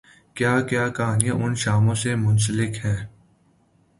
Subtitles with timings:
[0.35, 2.99] کیا کیا کہانیاںان شاموںسے منسلک ہیں۔